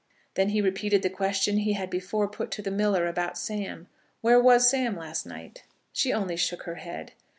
Then 0.33 0.49
he 0.49 0.61
repeated 0.63 1.03
the 1.03 1.11
question 1.11 1.57
he 1.59 1.73
had 1.73 1.91
before 1.91 2.27
put 2.27 2.49
to 2.53 2.63
the 2.63 2.71
miller 2.71 3.05
about 3.05 3.37
Sam. 3.37 3.87
Where 4.21 4.41
was 4.41 4.67
Sam 4.67 4.95
last 4.97 5.27
night? 5.27 5.61
She 5.93 6.11
only 6.11 6.37
shook 6.37 6.63
her 6.63 6.77
head. 6.81 7.11